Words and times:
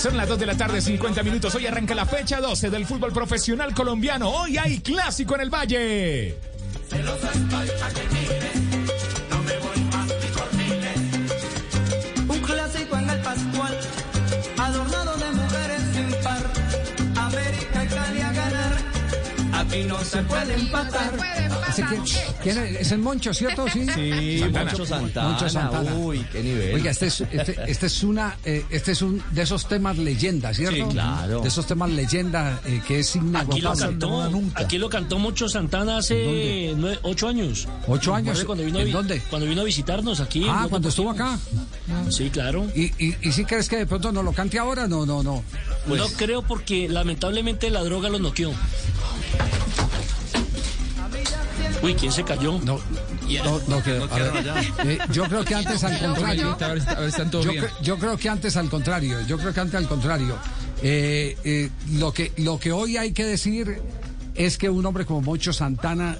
Son 0.00 0.16
las 0.16 0.26
2 0.26 0.38
de 0.38 0.46
la 0.46 0.56
tarde, 0.56 0.80
50 0.80 1.22
minutos. 1.22 1.54
Hoy 1.54 1.66
arranca 1.66 1.94
la 1.94 2.06
fecha 2.06 2.40
12 2.40 2.70
del 2.70 2.86
fútbol 2.86 3.12
profesional 3.12 3.74
colombiano. 3.74 4.30
Hoy 4.30 4.56
hay 4.56 4.80
clásico 4.80 5.34
en 5.34 5.42
el 5.42 5.50
Valle. 5.50 6.38
Y 19.72 19.84
no 19.84 20.02
se 20.04 20.22
puede 20.22 20.54
empatar. 20.54 21.12
¿Quién 22.42 22.58
es? 22.58 22.76
¿Es 22.80 22.92
el 22.92 22.98
Moncho, 22.98 23.32
cierto? 23.32 23.66
Sí, 23.72 23.86
sí 23.94 24.42
Moncho 24.52 24.84
Santana. 24.84 25.28
Moncho 25.28 25.48
Santana. 25.48 25.94
Uy, 25.94 26.24
qué 26.32 26.42
nivel. 26.42 26.74
Oiga, 26.74 26.90
este 26.90 27.06
es, 27.06 27.20
este, 27.20 27.56
este 27.66 27.86
es 27.86 28.02
una, 28.02 28.36
eh, 28.44 28.64
este 28.70 28.92
es 28.92 29.02
un 29.02 29.22
de 29.30 29.42
esos 29.42 29.66
temas 29.68 29.96
leyenda, 29.98 30.52
¿cierto? 30.52 30.76
Sí, 30.76 30.82
claro. 30.92 31.40
De 31.40 31.48
esos 31.48 31.66
temas 31.66 31.90
leyenda 31.90 32.60
eh, 32.66 32.80
que 32.86 32.98
es 33.00 33.10
Aquí 33.16 33.20
lo, 33.20 33.28
inagotable. 33.28 33.80
cantó, 33.80 34.30
nunca. 34.30 34.62
aquí 34.62 34.78
lo 34.78 34.88
cantó 34.90 35.18
Moncho 35.18 35.48
Santana 35.48 35.98
hace 35.98 36.72
nueve- 36.76 36.98
ocho 37.02 37.28
años. 37.28 37.68
¿Ocho 37.86 38.14
años? 38.14 38.42
Cuando 38.44 38.64
vino, 38.64 38.78
a 38.78 38.82
¿En 38.82 38.90
dónde? 38.92 39.20
Cuando 39.30 39.46
vino 39.46 39.60
a 39.60 39.64
visitarnos 39.64 40.20
aquí. 40.20 40.46
Ah, 40.48 40.66
cuando 40.68 40.88
estuvo 40.88 41.10
acá. 41.10 41.38
Sí, 42.10 42.30
claro. 42.30 42.66
¿Y, 42.74 42.86
y, 43.04 43.16
y 43.22 43.32
si 43.32 43.44
crees 43.44 43.68
que 43.68 43.76
de 43.76 43.86
pronto 43.86 44.10
no 44.12 44.22
lo 44.22 44.32
cante 44.32 44.58
ahora? 44.58 44.86
No, 44.88 45.06
no, 45.06 45.22
no. 45.22 45.42
no 45.86 46.06
creo 46.16 46.42
porque 46.42 46.88
lamentablemente 46.88 47.70
la 47.70 47.82
droga 47.82 48.08
lo 48.08 48.18
noqueó. 48.18 48.52
Uy, 51.82 51.94
¿quién 51.94 52.12
se 52.12 52.22
cayó? 52.24 52.52
No, 52.64 52.78
no, 53.44 53.60
no 53.68 53.80
creo. 53.82 54.04
A 54.10 54.18
ver, 54.18 54.46
eh, 54.84 54.98
yo 55.12 55.24
creo 55.24 55.44
que 55.44 55.54
antes 55.54 55.82
al 55.82 55.98
contrario. 55.98 56.56
A 56.60 56.68
ver, 56.74 56.82
a 56.88 57.00
ver, 57.00 57.08
están 57.08 57.30
todos 57.30 57.46
Yo, 57.46 57.52
bien. 57.52 57.64
cre- 57.64 57.70
yo 57.82 57.98
creo 57.98 58.16
que 58.18 58.28
antes 58.28 58.56
al 58.56 58.68
contrario, 58.68 59.18
yo 59.26 59.38
creo 59.38 59.54
que 59.54 59.60
antes 59.60 59.74
al 59.76 59.88
contrario. 59.88 60.36
Eh, 60.82 61.36
eh, 61.44 61.70
lo, 61.92 62.12
que, 62.12 62.32
lo 62.38 62.58
que 62.58 62.72
hoy 62.72 62.96
hay 62.96 63.12
que 63.12 63.24
decir 63.24 63.80
es 64.34 64.58
que 64.58 64.68
un 64.68 64.84
hombre 64.84 65.04
como 65.06 65.22
Moncho 65.22 65.52
Santana 65.52 66.18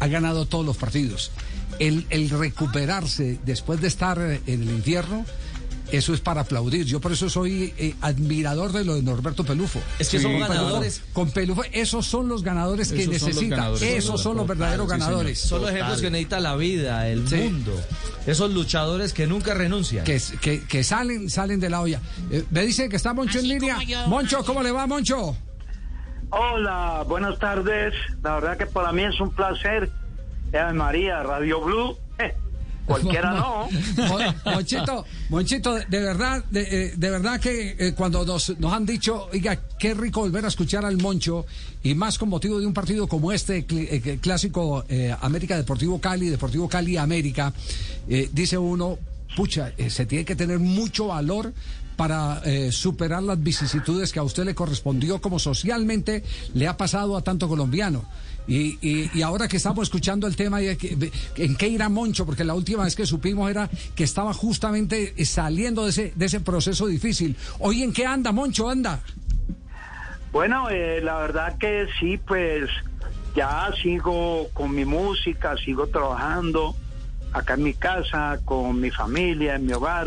ha 0.00 0.06
ganado 0.08 0.46
todos 0.46 0.64
los 0.66 0.76
partidos. 0.76 1.30
El, 1.78 2.06
el 2.10 2.28
recuperarse 2.30 3.38
después 3.44 3.80
de 3.80 3.86
estar 3.88 4.18
en 4.20 4.62
el 4.62 4.70
infierno, 4.70 5.24
eso 5.92 6.12
es 6.14 6.20
para 6.20 6.42
aplaudir. 6.42 6.84
Yo 6.84 7.00
por 7.00 7.12
eso 7.12 7.28
soy 7.30 7.72
eh, 7.78 7.94
admirador 8.00 8.72
de 8.72 8.84
lo 8.84 8.94
de 8.94 9.02
Norberto 9.02 9.44
Pelufo. 9.44 9.80
Es 9.98 10.08
que 10.08 10.18
son 10.18 10.38
ganadores. 10.38 11.02
Con 11.12 11.30
Pelufo, 11.30 11.62
esos 11.72 12.06
son 12.06 12.28
los 12.28 12.42
ganadores 12.42 12.92
que 12.92 13.02
Esos 13.02 13.06
son 13.18 13.20
los 13.28 13.28
necesita. 13.34 13.56
ganadores. 13.56 13.82
Esos 13.82 14.22
son 14.22 14.36
los 14.36 14.46
verdaderos 14.46 14.86
Total, 14.86 14.98
sí, 14.98 15.04
señor. 15.04 15.16
ganadores. 15.18 15.40
Son 15.40 15.60
los 15.62 15.70
ejemplos 15.70 16.00
que 16.00 16.10
necesita 16.10 16.40
la 16.40 16.56
vida, 16.56 17.08
el 17.08 17.28
Sí. 17.28 17.36
mundo. 17.36 17.72
Esos 18.26 18.52
luchadores 18.52 19.12
que 19.12 19.26
nunca 19.26 19.54
renuncian. 19.54 20.04
que, 20.04 20.20
que, 20.40 20.62
que 20.64 20.84
salen 20.84 21.30
salen 21.30 21.60
de 21.60 21.70
la 21.70 21.80
olla. 21.80 22.00
Eh, 22.30 22.44
me 22.50 22.62
dice 22.66 22.88
que 22.88 22.96
está 22.96 23.14
Moncho 23.14 23.38
en 23.38 23.48
línea. 23.48 23.78
Moncho, 24.06 24.44
¿cómo 24.44 24.62
le 24.62 24.70
va, 24.72 24.86
Moncho? 24.86 25.36
Hola, 26.30 27.04
buenas 27.08 27.38
tardes. 27.38 27.94
La 28.22 28.34
verdad 28.34 28.58
que 28.58 28.66
para 28.66 28.92
mí 28.92 29.02
es 29.02 29.18
un 29.20 29.30
placer. 29.34 29.90
Eh, 30.52 30.72
María, 30.74 31.22
Radio 31.22 31.60
Blue. 31.62 31.96
Cualquiera 32.88 33.32
no. 33.34 33.68
Mon- 34.08 34.34
Monchito, 34.54 35.04
Monchito, 35.28 35.74
de 35.76 36.00
verdad, 36.00 36.44
de, 36.50 36.62
eh, 36.62 36.92
de 36.96 37.10
verdad 37.10 37.38
que 37.40 37.76
eh, 37.78 37.92
cuando 37.94 38.24
nos, 38.24 38.58
nos 38.58 38.72
han 38.72 38.84
dicho, 38.84 39.28
oiga, 39.32 39.56
qué 39.78 39.94
rico 39.94 40.20
volver 40.20 40.44
a 40.44 40.48
escuchar 40.48 40.84
al 40.84 40.96
Moncho, 40.96 41.46
y 41.82 41.94
más 41.94 42.18
con 42.18 42.28
motivo 42.28 42.58
de 42.58 42.66
un 42.66 42.74
partido 42.74 43.06
como 43.06 43.30
este, 43.30 43.64
cl- 43.66 43.86
eh, 43.90 44.18
clásico 44.20 44.84
América 45.20 45.56
Deportivo 45.56 46.00
Cali, 46.00 46.28
Deportivo 46.28 46.68
Cali 46.68 46.96
América, 46.96 47.52
dice 48.32 48.58
uno, 48.58 48.98
pucha, 49.36 49.72
se 49.88 50.06
tiene 50.06 50.24
que 50.24 50.34
tener 50.34 50.58
mucho 50.58 51.08
valor 51.08 51.52
para 51.98 52.40
eh, 52.44 52.70
superar 52.70 53.24
las 53.24 53.42
vicisitudes 53.42 54.12
que 54.12 54.20
a 54.20 54.22
usted 54.22 54.44
le 54.44 54.54
correspondió 54.54 55.20
como 55.20 55.40
socialmente 55.40 56.22
le 56.54 56.68
ha 56.68 56.76
pasado 56.76 57.16
a 57.16 57.22
tanto 57.22 57.48
colombiano. 57.48 58.04
Y, 58.46 58.78
y- 58.80 59.20
ahora 59.22 59.48
que 59.48 59.56
estamos 59.56 59.82
escuchando 59.82 60.28
el 60.28 60.36
tema, 60.36 60.60
¿en 60.62 61.56
qué 61.56 61.68
irá 61.68 61.88
Moncho? 61.88 62.24
Porque 62.24 62.44
la 62.44 62.54
última 62.54 62.84
vez 62.84 62.94
que 62.94 63.04
supimos 63.04 63.50
era 63.50 63.68
que 63.96 64.04
estaba 64.04 64.32
justamente 64.32 65.12
eh, 65.16 65.24
saliendo 65.24 65.82
de 65.84 65.90
ese, 65.90 66.12
de 66.14 66.26
ese 66.26 66.38
proceso 66.38 66.86
difícil. 66.86 67.34
Hoy, 67.58 67.82
¿en 67.82 67.92
qué 67.92 68.06
anda, 68.06 68.30
Moncho? 68.30 68.70
Anda. 68.70 69.00
Bueno, 70.30 70.70
eh, 70.70 71.00
la 71.02 71.16
verdad 71.18 71.58
que 71.58 71.88
sí, 71.98 72.16
pues 72.16 72.70
ya 73.34 73.70
sigo 73.82 74.48
con 74.54 74.72
mi 74.72 74.84
música, 74.84 75.56
sigo 75.64 75.88
trabajando 75.88 76.76
acá 77.32 77.54
en 77.54 77.64
mi 77.64 77.74
casa, 77.74 78.38
con 78.44 78.80
mi 78.80 78.92
familia, 78.92 79.56
en 79.56 79.66
mi 79.66 79.72
hogar. 79.72 80.06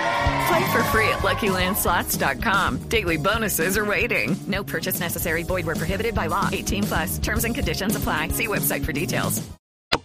Play 0.47 0.71
for 0.71 0.83
free 0.85 1.07
at 1.09 1.19
LuckyLandSlots.com. 1.19 2.77
Daily 2.89 3.17
bonuses 3.17 3.77
are 3.77 3.85
waiting. 3.85 4.35
No 4.47 4.63
purchase 4.63 4.99
necessary. 4.99 5.43
Void 5.43 5.65
where 5.65 5.75
prohibited 5.75 6.15
by 6.15 6.27
law. 6.27 6.49
18 6.51 6.83
plus. 6.83 7.19
Terms 7.19 7.43
and 7.43 7.53
conditions 7.53 7.95
apply. 7.95 8.29
See 8.29 8.47
website 8.47 8.85
for 8.85 8.93
details. 8.93 9.41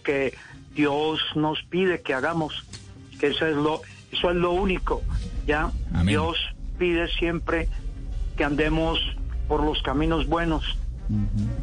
que 0.07 0.33
Dios 0.73 1.19
nos 1.35 1.61
pide 1.69 2.01
que 2.01 2.13
hagamos, 2.13 2.53
que 3.19 3.27
eso 3.27 3.45
es 3.45 3.55
lo, 3.55 3.81
eso 4.11 4.29
es 4.29 4.35
lo 4.37 4.53
único, 4.53 5.03
¿ya? 5.45 5.71
Amén. 5.91 6.07
Dios 6.07 6.37
pide 6.79 7.09
siempre 7.19 7.67
que 8.37 8.45
andemos 8.45 8.99
por 9.49 9.63
los 9.63 9.81
caminos 9.81 10.27
buenos. 10.27 10.63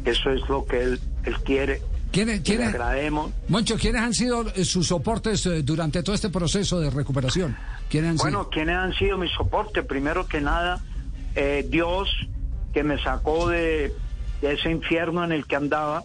Eso 0.05 0.31
es 0.31 0.47
lo 0.47 0.65
que 0.65 0.81
Él, 0.81 0.99
él 1.23 1.35
quiere. 1.43 1.81
¿Quiénes, 2.11 2.41
quiénes, 2.41 2.69
agrademos. 2.69 3.31
Moncho, 3.47 3.77
¿quiénes 3.77 4.01
han 4.01 4.13
sido 4.13 4.45
sus 4.63 4.87
soportes 4.87 5.45
eh, 5.47 5.63
durante 5.63 6.01
todo 6.01 6.15
este 6.15 6.29
proceso 6.29 6.79
de 6.79 6.89
recuperación? 6.89 7.57
¿Quiénes 7.89 8.11
han 8.11 8.17
Bueno, 8.17 8.39
sido? 8.39 8.49
¿quiénes 8.49 8.75
han 8.75 8.93
sido 8.93 9.17
mi 9.17 9.29
soporte? 9.29 9.83
Primero 9.83 10.27
que 10.27 10.41
nada, 10.41 10.79
eh, 11.35 11.65
Dios 11.69 12.09
que 12.73 12.83
me 12.83 13.01
sacó 13.01 13.47
de, 13.49 13.93
de 14.41 14.53
ese 14.53 14.69
infierno 14.71 15.23
en 15.23 15.31
el 15.31 15.45
que 15.45 15.55
andaba 15.55 16.03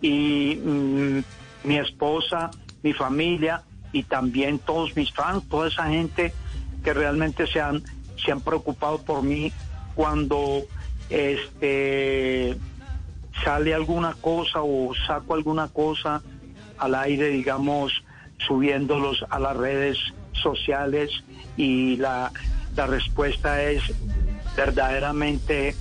y 0.00 0.56
mm, 0.56 1.18
mi 1.64 1.78
esposa, 1.78 2.50
mi 2.82 2.92
familia 2.92 3.62
y 3.92 4.02
también 4.02 4.58
todos 4.58 4.94
mis 4.96 5.12
fans, 5.12 5.48
toda 5.48 5.68
esa 5.68 5.86
gente 5.88 6.32
que 6.82 6.92
realmente 6.92 7.46
se 7.46 7.60
han, 7.60 7.82
se 8.22 8.32
han 8.32 8.40
preocupado 8.40 9.02
por 9.02 9.22
mí 9.22 9.52
cuando 9.94 10.62
este 11.10 12.56
sale 13.44 13.74
alguna 13.74 14.14
cosa 14.20 14.60
o 14.62 14.92
saco 15.06 15.34
alguna 15.34 15.68
cosa 15.68 16.22
al 16.78 16.94
aire, 16.94 17.28
digamos, 17.28 17.92
subiéndolos 18.46 19.24
a 19.30 19.38
las 19.38 19.56
redes 19.56 19.98
sociales 20.42 21.10
y 21.56 21.96
la, 21.96 22.32
la 22.76 22.86
respuesta 22.86 23.62
es 23.62 23.82
verdaderamente 24.56 25.74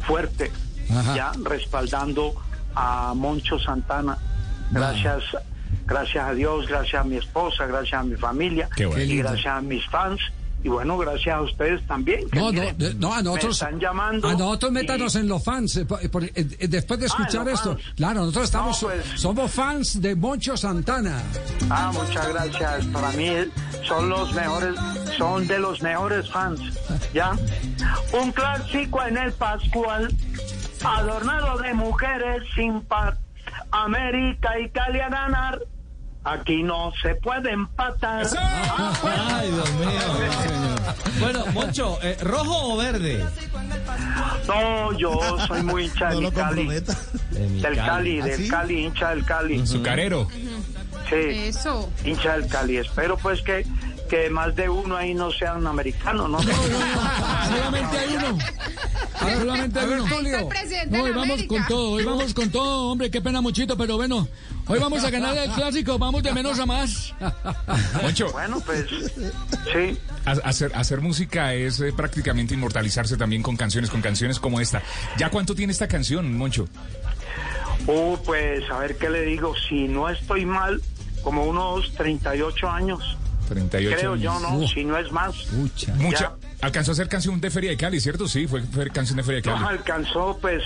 fuerte, 0.00 0.50
Ajá. 0.90 1.14
ya 1.14 1.32
respaldando 1.44 2.34
a 2.74 3.14
Moncho 3.14 3.58
Santana. 3.58 4.18
Gracias, 4.70 5.22
gracias 5.86 6.24
a 6.24 6.32
Dios, 6.32 6.66
gracias 6.66 7.00
a 7.00 7.04
mi 7.04 7.16
esposa, 7.16 7.66
gracias 7.66 8.00
a 8.00 8.04
mi 8.04 8.16
familia 8.16 8.68
bueno. 8.76 8.98
Y 8.98 9.16
gracias 9.18 9.46
a 9.46 9.60
mis 9.60 9.84
fans. 9.86 10.20
Y 10.64 10.68
bueno, 10.68 10.98
gracias 10.98 11.34
a 11.36 11.42
ustedes 11.42 11.86
también. 11.86 12.28
que 12.28 12.40
No, 12.40 12.50
no, 12.50 12.62
no, 12.98 13.14
a 13.14 13.22
nosotros. 13.22 13.44
Me 13.62 13.66
están 13.68 13.78
llamando. 13.80 14.28
A 14.28 14.32
nosotros 14.32 14.70
y- 14.72 14.74
métanos 14.74 15.14
en 15.14 15.28
los 15.28 15.44
fans. 15.44 15.76
eh, 15.76 15.84
por- 15.86 16.24
eh, 16.24 16.32
eh, 16.34 16.66
después 16.68 16.98
de 16.98 17.06
Ah, 17.06 17.08
escuchar 17.08 17.48
esto. 17.48 17.74
fans. 17.74 17.84
Claro, 17.96 18.20
nosotros 18.20 18.44
estamos. 18.46 18.82
No, 18.82 18.88
pues. 18.88 19.04
Somos 19.20 19.50
fans 19.52 20.00
de 20.02 20.16
Moncho 20.16 20.56
Santana. 20.56 21.22
Ah, 21.70 21.92
muchas 21.94 22.28
gracias. 22.28 22.84
Para 22.86 23.12
mí 23.12 23.28
son 23.86 24.08
los 24.08 24.32
mejores, 24.32 24.74
son 25.16 25.46
de 25.46 25.58
los 25.60 25.80
mejores 25.82 26.28
fans. 26.30 26.60
¿ya? 27.14 27.32
Un 28.20 28.32
clásico 28.32 29.02
en 29.04 29.18
el 29.18 29.32
Pascual, 29.34 30.12
adornado 30.84 31.58
de 31.58 31.74
mujeres 31.74 32.42
sin 32.56 32.80
par. 32.82 33.18
América 33.70 34.58
y 34.58 34.68
Cali 34.70 34.98
a 35.00 35.08
ganar. 35.08 35.60
Aquí 36.24 36.62
no 36.64 36.92
se 37.00 37.14
puede 37.16 37.52
empatar. 37.52 38.26
Ay, 38.36 39.50
Dios 39.52 39.72
mío. 39.74 39.88
Bueno, 41.20 41.44
Moncho, 41.52 41.98
eh, 42.02 42.16
¿rojo 42.20 42.74
o 42.74 42.76
verde? 42.76 43.24
No, 44.46 44.96
yo 44.98 45.18
soy 45.46 45.62
muy 45.62 45.84
hincha 45.84 46.10
de 46.10 46.14
No 46.20 46.30
mi 46.30 46.30
Cali. 46.30 46.66
De 46.68 47.48
mi 47.48 47.60
Del 47.60 47.76
Cali, 47.76 48.20
¿Ah, 48.20 48.24
del 48.24 48.36
sí? 48.42 48.48
Cali, 48.48 48.84
hincha 48.84 49.10
del 49.10 49.24
Cali. 49.24 49.60
Azucarero. 49.60 50.28
Sí, 51.08 51.14
Eso. 51.16 51.88
hincha 52.04 52.36
del 52.38 52.48
Cali. 52.48 52.76
Espero 52.78 53.16
pues 53.16 53.40
que, 53.42 53.66
que 54.06 54.30
más 54.30 54.54
de 54.56 54.68
uno 54.68 54.96
ahí 54.96 55.14
no 55.14 55.30
sean 55.32 55.66
americanos, 55.66 56.30
¿no? 56.30 56.38
Solamente 57.48 57.98
hay 57.98 58.16
uno. 58.16 58.38
Solamente 59.38 59.78
hay 59.80 59.86
uno. 59.86 60.06
El 60.20 60.48
presidente 60.48 60.96
No, 60.96 60.96
de 60.96 61.02
hoy 61.02 61.10
vamos 61.10 61.24
América. 61.30 61.48
con 61.48 61.66
todo, 61.66 61.90
hoy 61.90 62.04
vamos 62.04 62.34
con 62.34 62.50
todo, 62.50 62.90
hombre, 62.92 63.10
qué 63.10 63.20
pena 63.20 63.40
muchito, 63.40 63.76
pero 63.76 63.96
bueno, 63.96 64.28
hoy 64.66 64.78
vamos 64.78 65.02
a 65.04 65.10
ganar 65.10 65.36
el 65.36 65.50
clásico, 65.50 65.98
vamos 65.98 66.22
de 66.22 66.32
menos 66.32 66.58
a 66.58 66.66
más. 66.66 67.14
Moncho, 68.02 68.30
Bueno, 68.32 68.60
pues 68.64 68.86
sí. 69.72 69.98
ha- 70.24 70.48
hacer, 70.48 70.72
hacer 70.74 71.00
música 71.00 71.54
es 71.54 71.80
eh, 71.80 71.92
prácticamente 71.96 72.54
inmortalizarse 72.54 73.16
también 73.16 73.42
con 73.42 73.56
canciones, 73.56 73.90
con 73.90 74.00
canciones 74.02 74.38
como 74.38 74.60
esta. 74.60 74.82
¿Ya 75.18 75.30
cuánto 75.30 75.54
tiene 75.54 75.72
esta 75.72 75.88
canción, 75.88 76.36
Moncho? 76.36 76.68
Uh, 77.86 78.16
pues 78.24 78.68
a 78.70 78.78
ver 78.78 78.96
qué 78.96 79.08
le 79.10 79.22
digo. 79.22 79.54
Si 79.68 79.86
no 79.86 80.08
estoy 80.08 80.44
mal, 80.44 80.80
como 81.22 81.44
unos 81.44 81.92
38 81.94 82.68
años. 82.70 83.16
38 83.46 83.96
Creo 83.96 84.12
años. 84.12 84.22
yo, 84.22 84.40
¿no? 84.40 84.66
Si 84.68 84.84
no 84.84 84.98
es 84.98 85.10
más. 85.12 85.34
Pucha. 85.46 85.94
Mucha. 85.94 86.32
Alcanzó 86.60 86.92
a 86.92 86.94
ser 86.94 87.08
canción 87.08 87.40
de 87.40 87.50
Feria 87.50 87.70
de 87.70 87.76
Cali, 87.76 88.00
¿cierto? 88.00 88.28
Sí, 88.28 88.46
fue, 88.46 88.62
fue 88.62 88.90
canción 88.90 89.16
de 89.16 89.22
Feria 89.22 89.40
de 89.42 89.48
No 89.50 89.56
Cali. 89.56 89.78
alcanzó, 89.78 90.38
pues, 90.40 90.62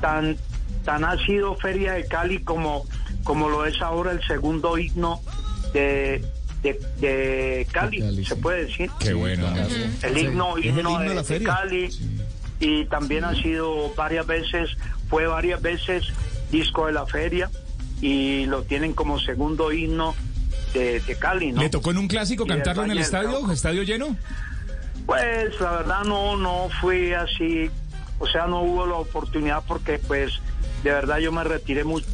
tan, 0.00 0.36
tan 0.84 1.04
ha 1.04 1.16
sido 1.26 1.54
Feria 1.56 1.92
de 1.92 2.06
Cali 2.06 2.38
como, 2.42 2.84
como 3.24 3.48
lo 3.48 3.66
es 3.66 3.80
ahora 3.82 4.12
el 4.12 4.22
segundo 4.26 4.78
himno 4.78 5.20
de, 5.72 6.24
de, 6.62 6.80
de 7.00 7.66
Cali, 7.72 8.00
Cali, 8.00 8.24
se 8.24 8.34
sí. 8.34 8.40
puede 8.40 8.64
decir. 8.66 8.90
Qué 8.98 9.12
bueno. 9.14 9.46
El 10.02 10.18
himno, 10.18 10.56
el 10.56 10.64
himno 10.66 10.98
de 10.98 11.14
la. 11.14 11.24
Cali 11.54 11.88
y 12.60 12.84
también 12.86 13.24
ha 13.24 13.34
sido 13.34 13.92
varias 13.94 14.26
veces, 14.26 14.70
fue 15.08 15.26
varias 15.26 15.62
veces 15.62 16.04
disco 16.52 16.86
de 16.86 16.92
la 16.92 17.06
feria 17.06 17.50
y 18.02 18.44
lo 18.46 18.62
tienen 18.64 18.92
como 18.92 19.18
segundo 19.18 19.72
himno 19.72 20.14
de, 20.72 21.00
de 21.00 21.18
Cali, 21.18 21.52
¿no? 21.52 21.60
¿Le 21.60 21.70
tocó 21.70 21.90
en 21.90 21.98
un 21.98 22.08
clásico 22.08 22.46
cantarlo 22.46 22.84
en 22.84 22.90
el 22.92 22.98
estadio? 22.98 23.50
¿Estadio 23.50 23.82
lleno? 23.82 24.16
Pues 25.06 25.60
la 25.60 25.72
verdad 25.72 26.04
no, 26.04 26.36
no 26.36 26.68
fui 26.80 27.12
así, 27.12 27.70
o 28.18 28.26
sea, 28.26 28.46
no 28.46 28.62
hubo 28.62 28.86
la 28.86 28.94
oportunidad 28.96 29.62
porque 29.66 29.98
pues 29.98 30.32
de 30.84 30.90
verdad 30.90 31.18
yo 31.18 31.32
me 31.32 31.42
retiré 31.44 31.84
muy, 31.84 32.04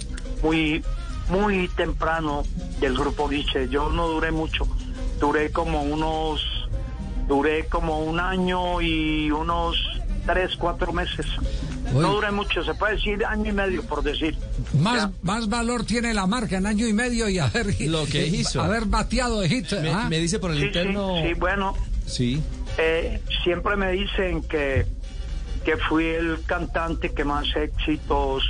muy, 0.43 0.83
muy 1.29 1.69
temprano 1.69 2.45
del 2.81 2.97
grupo 2.97 3.31
Nietzsche. 3.31 3.69
Yo 3.69 3.91
no 3.91 4.09
duré 4.09 4.31
mucho, 4.31 4.67
duré 5.21 5.51
como 5.51 5.83
unos, 5.83 6.43
duré 7.29 7.67
como 7.67 8.01
un 8.01 8.21
año 8.21 8.81
y 8.81 9.31
unos 9.31 9.77
tres, 10.25 10.57
cuatro 10.57 10.93
meses. 10.93 11.27
No 11.93 12.13
duré 12.15 12.31
mucho, 12.33 12.63
se 12.65 12.75
puede 12.75 12.95
decir 12.97 13.25
año 13.25 13.51
y 13.51 13.53
medio 13.53 13.83
por 13.85 14.03
decir. 14.03 14.37
Más, 14.81 15.03
Ya. 15.03 15.13
más 15.23 15.49
valor 15.49 15.85
tiene 15.85 16.13
la 16.15 16.27
marca 16.27 16.57
en 16.59 16.67
año 16.67 16.87
y 16.87 16.93
medio 16.93 17.29
y 17.29 17.39
haber, 17.39 17.67
Lo 17.89 18.05
que 18.07 18.27
hizo. 18.27 18.61
haber 18.61 18.85
bateado 18.87 19.41
de 19.41 19.49
hit. 19.49 19.73
Me, 19.81 19.91
¿ah? 19.91 20.07
me 20.09 20.19
dice 20.19 20.39
por 20.39 20.51
el 20.51 20.57
Sí, 20.57 20.63
sí, 20.63 20.67
interno. 20.69 21.15
sí, 21.23 21.35
bueno, 21.35 21.75
Sí. 22.07 22.43
Eh, 22.79 23.21
siempre 23.43 23.77
me 23.77 23.91
dicen 23.93 24.43
que, 24.43 24.87
que 25.65 25.77
fui 25.89 26.05
el 26.05 26.39
cantante 26.47 27.13
que 27.15 27.25
más 27.25 27.47
éxitos 27.57 28.43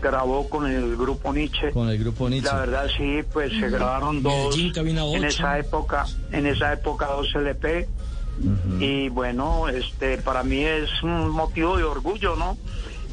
grabó 0.00 0.48
con 0.48 0.66
el 0.70 0.96
grupo 0.96 1.32
Nietzsche. 1.32 1.70
Con 1.72 1.88
el 1.88 1.98
grupo 1.98 2.28
Nietzsche. 2.28 2.46
La 2.48 2.58
verdad 2.60 2.86
sí, 2.96 3.20
pues 3.32 3.50
se 3.52 3.68
grabaron 3.68 4.22
dos 4.22 4.32
Medellín, 4.56 4.72
cabina 4.72 5.04
en 5.06 5.24
esa 5.24 5.58
época, 5.58 6.06
en 6.30 6.46
esa 6.46 6.72
época 6.72 7.06
dos 7.06 7.26
LP. 7.34 7.88
Y 8.80 9.08
bueno, 9.08 9.68
este 9.68 10.18
para 10.18 10.42
mí 10.42 10.64
es 10.64 10.90
un 11.02 11.28
motivo 11.30 11.76
de 11.76 11.84
orgullo, 11.84 12.36
¿no? 12.36 12.56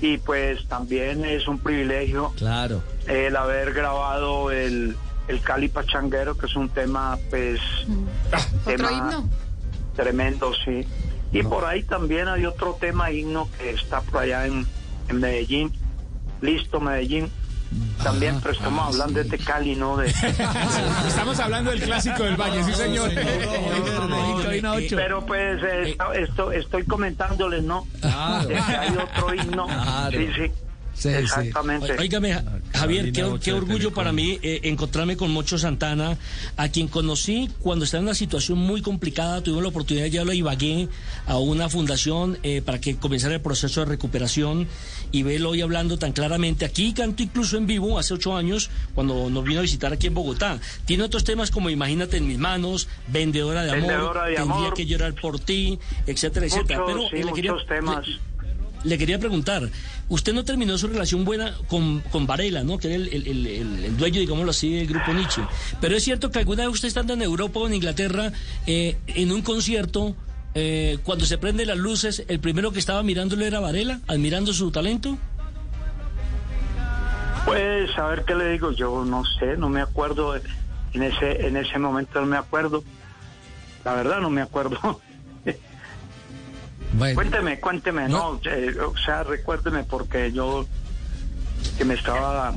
Y 0.01 0.17
pues 0.19 0.67
también 0.67 1.23
es 1.25 1.47
un 1.47 1.57
privilegio 1.59 2.33
Claro. 2.37 2.83
el 3.07 3.35
haber 3.35 3.73
grabado 3.73 4.51
el, 4.51 4.95
el 5.27 5.41
Cali 5.41 5.69
Pachanguero, 5.69 6.37
que 6.37 6.45
es 6.45 6.55
un 6.55 6.69
tema 6.69 7.17
pues 7.29 7.59
Otro 7.87 8.43
tema 8.65 8.91
himno. 8.91 9.29
tremendo, 9.95 10.51
sí. 10.63 10.85
Y 11.31 11.43
por 11.43 11.65
ahí 11.65 11.83
también 11.83 12.27
hay 12.27 12.45
otro 12.45 12.77
tema 12.79 13.11
himno 13.11 13.49
que 13.57 13.71
está 13.71 14.01
por 14.01 14.21
allá 14.21 14.45
en, 14.45 14.65
en 15.09 15.19
Medellín. 15.19 15.71
Listo, 16.41 16.79
Medellín. 16.79 17.29
También, 18.03 18.39
pero 18.41 18.53
estamos 18.53 18.93
hablando 18.93 19.23
de 19.23 19.37
Cali, 19.39 19.75
¿no? 19.75 19.97
De, 19.97 20.07
Estamos 21.07 21.39
hablando 21.39 21.71
del 21.71 21.81
clásico 21.81 22.23
del 22.23 22.35
Valle, 22.37 22.63
sí, 22.63 22.73
señor. 22.73 23.11
pero 24.95 25.25
pues 25.25 25.61
eh, 25.63 25.89
esto, 25.91 26.11
esto- 26.13 26.51
estoy 26.51 26.83
comentándoles, 26.85 27.63
¿no? 27.63 27.87
Claro. 28.01 28.47
De 28.47 28.53
que 28.55 28.61
hay 28.61 28.95
otro 28.97 29.33
himno. 29.33 29.65
Claro. 29.65 30.17
Sí, 30.17 30.29
sí. 30.35 30.51
Sí, 30.95 31.09
sí. 31.09 31.15
Exactamente. 31.15 31.87
Ja- 32.33 32.43
Javier, 32.73 33.11
qué, 33.11 33.51
orgullo 33.53 33.91
para 33.93 34.11
mí 34.11 34.39
eh, 34.41 34.61
encontrarme 34.63 35.17
con 35.17 35.29
Mocho 35.31 35.57
Santana, 35.57 36.17
a 36.55 36.69
quien 36.69 36.87
conocí 36.87 37.49
cuando 37.59 37.83
estaba 37.85 37.99
en 37.99 38.05
una 38.07 38.15
situación 38.15 38.57
muy 38.57 38.81
complicada. 38.81 39.41
Tuvimos 39.43 39.63
la 39.63 39.69
oportunidad 39.69 40.05
de 40.05 40.11
llevarlo 40.11 40.31
a 40.31 40.35
Ibagué, 40.35 40.87
a 41.27 41.37
una 41.37 41.67
fundación, 41.69 42.37
eh, 42.43 42.61
para 42.63 42.79
que 42.79 42.95
comenzara 42.95 43.35
el 43.35 43.41
proceso 43.41 43.81
de 43.81 43.87
recuperación 43.87 44.67
y 45.11 45.23
verlo 45.23 45.49
hoy 45.49 45.61
hablando 45.61 45.97
tan 45.99 46.13
claramente. 46.13 46.65
Aquí 46.65 46.93
canto 46.93 47.21
incluso 47.23 47.57
en 47.57 47.67
vivo 47.67 47.99
hace 47.99 48.13
ocho 48.13 48.35
años, 48.35 48.69
cuando 48.93 49.29
nos 49.29 49.43
vino 49.43 49.59
a 49.59 49.63
visitar 49.63 49.91
aquí 49.93 50.07
en 50.07 50.13
Bogotá. 50.13 50.59
Tiene 50.85 51.03
otros 51.03 51.23
temas 51.23 51.51
como 51.51 51.69
Imagínate 51.69 52.17
en 52.17 52.27
mis 52.27 52.37
manos, 52.37 52.87
Vendedora 53.07 53.63
de 53.63 53.71
amor, 53.71 54.13
de 54.13 54.35
Tendría 54.35 54.41
amor. 54.41 54.73
que 54.73 54.85
llorar 54.85 55.13
por 55.13 55.39
ti, 55.39 55.77
etcétera, 56.07 56.45
etcétera. 56.45 56.79
Muchos, 56.87 57.09
sí, 57.11 57.17
eh, 57.17 57.23
le 57.25 57.33
quería- 57.33 57.53
temas. 57.67 58.07
le- 58.07 58.34
le 58.85 58.97
quería 58.97 59.19
preguntar, 59.19 59.69
usted 60.09 60.33
no 60.33 60.45
terminó 60.45 60.77
su 60.77 60.87
relación 60.87 61.25
buena 61.25 61.55
con, 61.67 61.99
con 62.11 62.25
Varela, 62.27 62.63
¿no? 62.63 62.77
Que 62.77 62.87
era 62.87 62.95
el, 62.95 63.09
el- 63.09 63.47
el- 63.47 63.97
dueño, 63.97 64.19
digámoslo 64.19 64.51
así, 64.51 64.73
del 64.75 64.87
grupo 64.87 65.11
Nietzsche. 65.13 65.41
Pero 65.81 65.95
es 65.97 66.03
cierto 66.03 66.31
que 66.31 66.39
alguna 66.39 66.63
vez 66.65 66.73
usted 66.73 66.87
estando 66.87 67.13
en 67.13 67.21
Europa 67.21 67.59
o 67.59 67.67
en 67.67 67.73
Inglaterra, 67.73 68.31
eh, 68.67 68.97
en 69.07 69.31
un 69.31 69.41
concierto, 69.41 70.15
eh, 70.53 70.99
cuando 71.03 71.25
se 71.25 71.37
prenden 71.37 71.67
las 71.67 71.77
luces, 71.77 72.23
el 72.27 72.39
primero 72.39 72.71
que 72.71 72.79
estaba 72.79 73.03
mirándolo 73.03 73.45
era 73.45 73.59
Varela, 73.59 73.99
admirando 74.07 74.53
su 74.53 74.71
talento. 74.71 75.17
Pues 77.45 77.95
a 77.97 78.07
ver 78.07 78.23
qué 78.25 78.33
le 78.35 78.49
digo, 78.51 78.71
yo 78.71 79.05
no 79.05 79.23
sé, 79.39 79.55
no 79.57 79.69
me 79.69 79.81
acuerdo 79.81 80.35
en 80.35 81.03
ese 81.03 81.45
en 81.47 81.57
ese 81.57 81.77
momento 81.77 82.19
no 82.21 82.25
me 82.27 82.37
acuerdo. 82.37 82.83
La 83.83 83.93
verdad 83.93 84.19
no 84.19 84.29
me 84.29 84.41
acuerdo. 84.41 85.01
Bueno, 86.97 87.15
cuénteme, 87.15 87.59
cuénteme, 87.59 88.07
no, 88.09 88.39
eh, 88.45 88.75
o 88.79 88.97
sea, 88.97 89.23
recuérdeme 89.23 89.83
porque 89.83 90.31
yo 90.31 90.65
que 91.77 91.85
me 91.85 91.93
estaba 91.95 92.53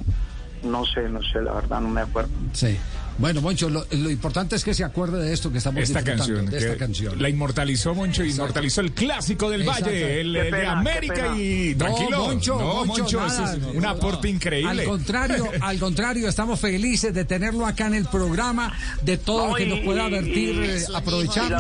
no 0.63 0.85
sé, 0.87 1.09
no 1.09 1.23
sé, 1.23 1.41
la 1.43 1.53
verdad 1.55 1.81
no 1.81 1.89
me 1.89 2.01
acuerdo. 2.03 2.31
sí. 2.53 2.77
Bueno, 3.21 3.41
Moncho, 3.41 3.69
lo, 3.69 3.85
lo 3.91 4.11
importante 4.11 4.55
es 4.55 4.63
que 4.63 4.73
se 4.75 4.85
acuerde 4.85 5.21
de 5.21 5.33
esto 5.33 5.51
que 5.51 5.59
estamos 5.59 5.83
Esta 5.83 6.03
disfrutando, 6.03 6.35
canción, 6.37 6.51
de 6.53 6.59
esta 6.59 6.77
canción. 6.79 7.21
la 7.21 7.29
inmortalizó 7.29 7.93
Moncho, 7.93 8.23
inmortalizó 8.25 8.81
el 8.81 8.93
clásico 8.93 9.51
del 9.51 9.63
Exacto. 9.63 9.87
Valle, 9.87 10.21
el, 10.21 10.33
de 10.35 10.45
pena, 10.45 10.59
qué 10.61 10.67
América 10.69 11.37
y 11.37 11.75
No, 11.77 11.79
tranquilo. 11.85 12.19
Moncho, 12.27 12.59
no, 12.61 12.85
Moncho, 12.85 13.27
eso 13.27 13.43
nada. 13.43 13.55
es 13.57 13.63
un 13.75 13.85
aporte 13.85 14.29
increíble. 14.29 14.71
Al 14.83 14.85
contrario, 14.89 15.51
al 15.63 15.79
contrario, 15.81 16.29
estamos 16.29 16.61
felices 16.61 17.13
de 17.13 17.25
tenerlo 17.25 17.67
acá 17.67 17.89
en 17.89 17.95
el 17.95 18.05
programa, 18.05 18.73
de 19.03 19.17
todo 19.19 19.47
lo 19.47 19.49
No, 19.49 19.55
que 19.57 19.65
y- 19.65 19.69
nos 19.69 19.81
pueda 19.81 20.05
advertir, 20.05 20.63
eh, 20.63 20.85
aprovecharlo. 20.95 21.59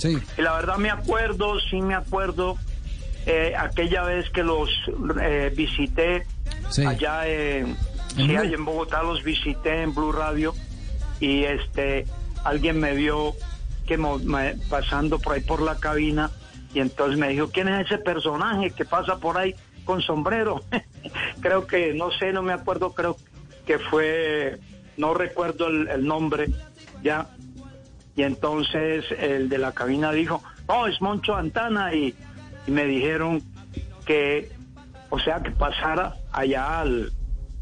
Sí. 0.00 0.18
y 0.38 0.42
la 0.42 0.54
verdad 0.54 0.76
me 0.78 0.90
acuerdo, 0.90 1.60
sí 1.60 1.80
me 1.82 1.94
acuerdo 1.94 2.56
eh, 3.26 3.52
aquella 3.58 4.02
vez 4.04 4.30
que 4.30 4.42
los 4.42 4.70
eh, 5.20 5.52
visité 5.54 6.26
Sí. 6.70 6.84
allá 6.86 7.26
en, 7.28 7.76
En 8.16 8.26
sí, 8.28 8.36
allá 8.36 8.54
en 8.54 8.64
Bogotá 8.64 9.02
los 9.02 9.22
visité 9.22 9.82
en 9.82 9.94
Blue 9.94 10.12
Radio 10.12 10.54
y 11.20 11.44
este 11.44 12.06
alguien 12.44 12.80
me 12.80 12.94
vio 12.94 13.34
que 13.86 13.98
me- 13.98 14.54
pasando 14.70 15.18
por 15.18 15.34
ahí 15.34 15.40
por 15.42 15.60
la 15.62 15.76
cabina 15.76 16.30
y 16.72 16.80
entonces 16.80 17.18
me 17.18 17.28
dijo 17.28 17.50
quién 17.50 17.68
es 17.68 17.86
ese 17.86 17.98
personaje 17.98 18.70
que 18.70 18.84
pasa 18.84 19.16
por 19.18 19.36
ahí 19.36 19.54
con 19.84 20.00
sombrero 20.00 20.62
creo 21.40 21.66
que 21.66 21.92
no 21.94 22.10
sé 22.12 22.32
no 22.32 22.42
me 22.42 22.52
acuerdo 22.52 22.94
creo 22.94 23.16
que 23.66 23.78
fue 23.78 24.58
no 24.96 25.12
recuerdo 25.14 25.66
el, 25.68 25.88
el 25.88 26.06
nombre 26.06 26.48
ya 27.02 27.28
y 28.16 28.22
entonces 28.22 29.04
el 29.18 29.48
de 29.48 29.58
la 29.58 29.72
cabina 29.72 30.12
dijo 30.12 30.42
no 30.68 30.86
es 30.86 31.00
Moncho 31.00 31.34
Antana 31.36 31.94
y, 31.94 32.14
y 32.66 32.70
me 32.70 32.84
dijeron 32.84 33.42
que 34.04 34.50
o 35.10 35.18
sea 35.18 35.40
que 35.42 35.50
pasara 35.50 36.14
allá 36.32 36.80
al, 36.80 37.12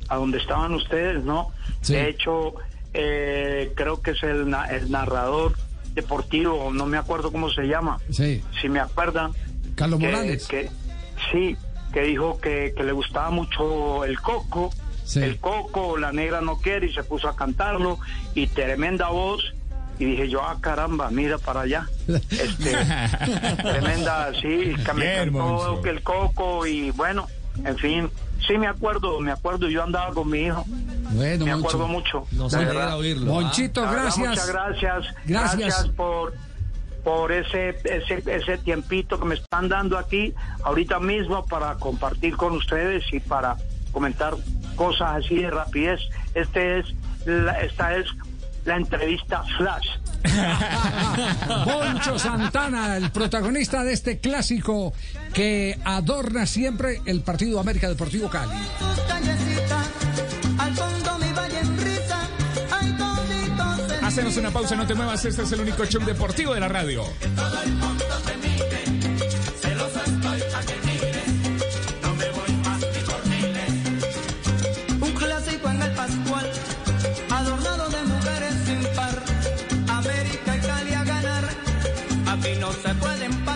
a 0.09 0.17
donde 0.17 0.39
estaban 0.39 0.75
ustedes, 0.75 1.25
¿no? 1.25 1.49
Sí. 1.81 1.95
De 1.95 2.09
hecho, 2.11 2.55
eh, 2.93 3.73
creo 3.75 4.03
que 4.03 4.11
es 4.13 4.23
el, 4.23 4.55
el 4.71 4.91
narrador 4.91 5.55
deportivo, 5.95 6.71
no 6.73 6.87
me 6.87 6.99
acuerdo 6.99 7.33
cómo 7.33 7.51
se 7.51 7.63
llama. 7.63 7.99
Sí. 8.11 8.43
Si 8.61 8.69
me 8.69 8.81
acuerdan. 8.81 9.33
Carlos 9.75 9.99
que- 10.01 10.07
Morales. 10.07 10.47
que- 10.47 10.69
sí, 11.33 11.57
que 11.93 12.03
dijo 12.03 12.39
que, 12.41 12.75
que 12.77 12.83
le 12.85 12.93
gustaba 12.93 13.31
mucho 13.31 14.05
el 14.05 14.21
coco. 14.21 14.71
Sí. 15.05 15.21
El 15.21 15.39
coco, 15.39 15.97
la 15.97 16.13
negra 16.13 16.43
no 16.43 16.59
quiere 16.59 16.89
y 16.89 16.93
se 16.93 17.03
puso 17.03 17.29
a 17.29 17.35
cantarlo 17.37 17.99
y 18.35 18.47
tremenda 18.49 19.09
voz. 19.09 19.43
Y 19.99 20.05
dije 20.05 20.29
yo, 20.29 20.43
ah, 20.43 20.57
caramba, 20.61 21.11
mira 21.11 21.39
para 21.39 21.63
allá. 21.63 21.87
Este, 22.09 22.73
tremenda, 23.63 24.33
sí, 24.41 24.75
que 24.85 24.93
me 24.95 25.15
cantó 25.17 25.85
el 25.85 26.03
coco 26.03 26.67
y 26.67 26.91
bueno, 26.93 27.27
en 27.65 27.77
fin, 27.79 28.11
sí 28.47 28.57
me 28.59 28.67
acuerdo, 28.69 29.21
me 29.21 29.33
acuerdo, 29.33 29.69
yo 29.69 29.83
andaba 29.83 30.13
con 30.15 30.31
mi 30.31 30.41
hijo. 30.43 30.65
Bueno, 31.13 31.45
me 31.45 31.53
Moncho. 31.53 31.67
acuerdo 31.69 31.89
mucho. 31.89 32.27
Nos 32.33 32.53
de 32.53 32.59
alegra 32.59 32.75
verdad. 32.81 32.99
oírlo. 32.99 33.33
Monchito, 33.33 33.81
verdad, 33.83 34.03
gracias. 34.03 34.29
Muchas 34.29 34.49
gracias. 34.49 35.15
Gracias. 35.27 35.57
Gracias 35.59 35.89
por 35.97 36.35
por 37.05 37.33
ese, 37.33 37.71
ese 37.85 38.23
ese 38.27 38.59
tiempito 38.59 39.19
que 39.19 39.25
me 39.25 39.35
están 39.37 39.69
dando 39.69 39.97
aquí 39.97 40.35
ahorita 40.65 40.99
mismo 41.01 41.47
para 41.47 41.75
compartir 41.77 42.37
con 42.37 42.53
ustedes 42.53 43.05
y 43.13 43.21
para 43.21 43.57
comentar 43.93 44.35
cosas 44.77 45.25
así 45.25 45.37
de 45.37 45.51
rapidez. 45.51 46.01
Este 46.35 46.81
es 46.81 46.87
la- 47.25 47.61
esta 47.61 47.97
es 47.97 48.07
la 48.69 48.77
entrevista 48.77 49.43
flash. 49.57 49.89
Poncho 51.65 52.19
Santana, 52.19 52.99
el 52.99 53.11
protagonista 53.11 53.83
de 53.83 53.95
este 53.95 54.19
clásico 54.19 54.93
que 55.33 55.79
adorna 55.85 56.45
siempre 56.45 57.01
el 57.07 57.23
partido 57.23 57.59
América 57.61 57.89
Deportivo 57.89 58.29
Cali. 58.29 58.53
Hacemos 64.03 64.37
una 64.37 64.51
pausa, 64.51 64.77
no 64.77 64.87
te 64.87 64.95
muevas. 64.95 65.25
Este 65.25 65.43
es 65.43 65.53
el 65.53 65.61
único 65.61 65.87
show 65.87 66.05
deportivo 66.05 66.53
de 66.53 66.61
la 66.61 66.69
radio. 66.69 67.05
Un 75.01 75.13
clásico 75.13 75.71
en 75.71 75.83
el 75.83 75.91
Pascual, 75.93 76.51
adornado 77.31 77.88